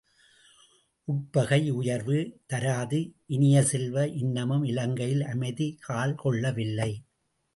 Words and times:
உட்பகை 1.07 1.59
உயர்வு 1.71 2.17
தராது 2.45 2.99
இனிய 3.25 3.63
செல்வ, 3.63 4.07
இன்னமும் 4.07 4.63
இலங்கையில் 4.63 5.23
அமைதி 5.25 5.67
கால் 5.79 6.15
கொள்ளவில்லை. 6.15 6.91